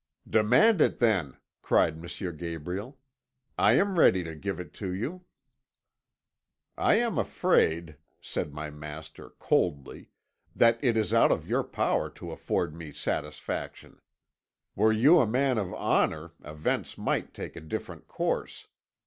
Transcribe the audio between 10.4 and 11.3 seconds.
'that it is